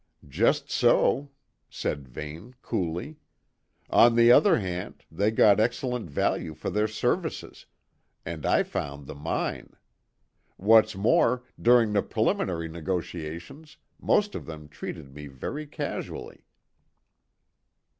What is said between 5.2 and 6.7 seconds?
got excellent value